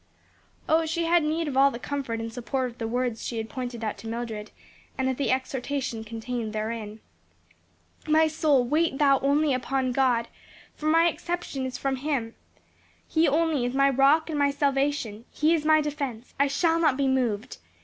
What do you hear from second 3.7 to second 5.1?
out to Mildred, and